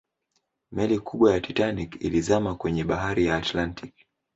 [0.71, 3.93] Meli kubwa ya Titanic ilizama kwenye bahari ya Atlantic